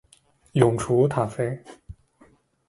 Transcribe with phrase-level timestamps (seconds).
[0.53, 1.63] 永雏塔菲